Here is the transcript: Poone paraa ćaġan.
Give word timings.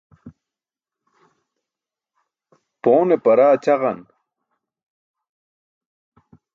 Poone 2.83 3.15
paraa 3.23 3.55
ćaġan. 3.63 3.99